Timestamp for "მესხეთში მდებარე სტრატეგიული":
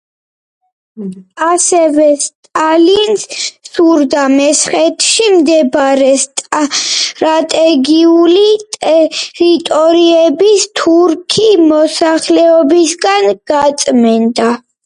4.35-8.47